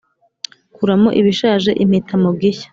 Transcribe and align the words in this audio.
kuramo 0.75 1.09
ibishaje, 1.19 1.71
impeta 1.83 2.13
mu 2.23 2.29
gishya, 2.39 2.67